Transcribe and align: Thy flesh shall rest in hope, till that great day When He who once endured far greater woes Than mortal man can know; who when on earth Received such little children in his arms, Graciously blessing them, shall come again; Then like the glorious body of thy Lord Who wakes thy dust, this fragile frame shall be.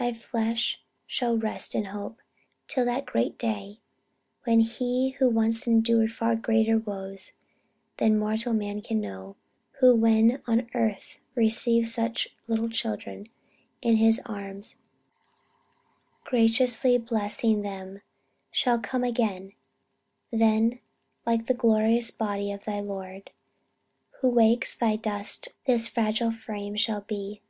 Thy 0.00 0.12
flesh 0.12 0.82
shall 1.06 1.38
rest 1.38 1.76
in 1.76 1.84
hope, 1.84 2.18
till 2.66 2.84
that 2.86 3.06
great 3.06 3.38
day 3.38 3.78
When 4.42 4.58
He 4.58 5.10
who 5.10 5.28
once 5.28 5.64
endured 5.64 6.10
far 6.10 6.34
greater 6.34 6.76
woes 6.76 7.34
Than 7.98 8.18
mortal 8.18 8.52
man 8.52 8.82
can 8.82 9.00
know; 9.00 9.36
who 9.78 9.94
when 9.94 10.42
on 10.48 10.68
earth 10.74 11.18
Received 11.36 11.86
such 11.86 12.30
little 12.48 12.68
children 12.68 13.28
in 13.80 13.98
his 13.98 14.20
arms, 14.26 14.74
Graciously 16.24 16.98
blessing 16.98 17.62
them, 17.62 18.00
shall 18.50 18.80
come 18.80 19.04
again; 19.04 19.52
Then 20.32 20.80
like 21.24 21.46
the 21.46 21.54
glorious 21.54 22.10
body 22.10 22.50
of 22.50 22.64
thy 22.64 22.80
Lord 22.80 23.30
Who 24.20 24.30
wakes 24.30 24.74
thy 24.76 24.96
dust, 24.96 25.50
this 25.64 25.86
fragile 25.86 26.32
frame 26.32 26.74
shall 26.74 27.02
be. 27.02 27.40